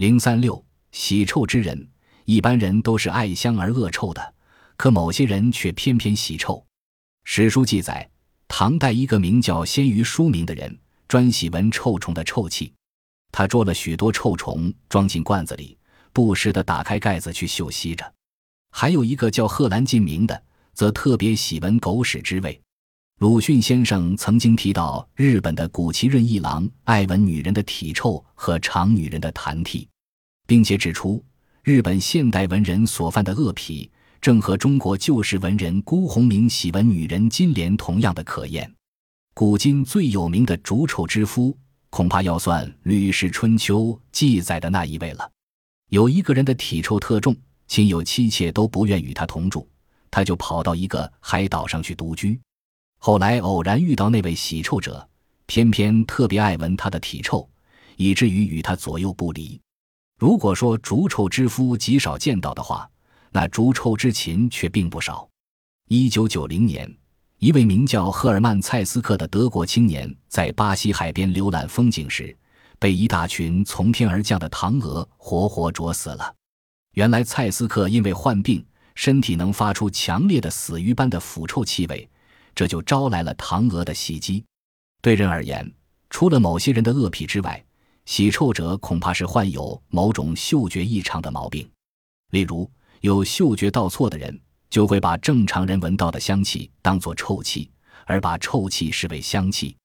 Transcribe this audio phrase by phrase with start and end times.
[0.00, 1.86] 零三六，喜臭之人，
[2.24, 4.34] 一般人都是爱香而恶臭的，
[4.78, 6.64] 可某些人却偏偏喜臭。
[7.24, 8.08] 史书记载，
[8.48, 10.74] 唐代一个名叫鲜于书名的人，
[11.06, 12.72] 专喜闻臭虫的臭气，
[13.30, 15.76] 他捉了许多臭虫，装进罐子里，
[16.14, 18.10] 不时地打开盖子去嗅吸着。
[18.70, 20.42] 还有一个叫贺兰进明的，
[20.72, 22.58] 则特别喜闻狗屎之味。
[23.18, 29.86] 鲁迅先生曾经提到，日本的古奇润一郎爱闻女人的体臭和尝女人的痰涕，
[30.50, 31.24] 并且指出，
[31.62, 33.88] 日本现代文人所犯的恶癖，
[34.20, 38.68] 正和中国旧时文人辜鸿铭喜闻女人金莲同样的可厌。
[39.32, 41.56] 古今最有名的逐臭之夫，
[41.88, 45.30] 恐怕要算《吕氏春秋》记载的那一位了。
[45.90, 47.36] 有一个人的体臭特重，
[47.68, 49.68] 亲友妻妾都不愿与他同住，
[50.10, 52.36] 他就跑到一个海岛上去独居。
[52.98, 55.08] 后来偶然遇到那位喜臭者，
[55.46, 57.48] 偏偏特别爱闻他的体臭，
[57.96, 59.60] 以至于与他左右不离。
[60.20, 62.86] 如果说逐臭之夫极少见到的话，
[63.30, 65.26] 那逐臭之禽却并不少。
[65.88, 66.94] 一九九零年，
[67.38, 72.36] 一位名叫赫尔曼·蔡斯克的德国青年在巴西海边浏览风景时，
[72.78, 76.34] 被一大群从天而降的唐鹅活活啄死了。
[76.92, 78.62] 原来蔡斯克因为患病，
[78.94, 82.06] 身体能发出强烈的死鱼般的腐臭气味。
[82.54, 84.44] 这就招来了唐鹅的袭击。
[85.00, 85.72] 对人而言，
[86.10, 87.64] 除了某些人的恶癖之外，
[88.10, 91.70] 洗臭者恐怕是患有某种嗅觉异常的毛病。
[92.32, 92.68] 例如，
[93.02, 94.36] 有嗅觉倒错的人，
[94.68, 97.70] 就会把正常人闻到的香气当作臭气，
[98.06, 99.76] 而把臭气视为香气。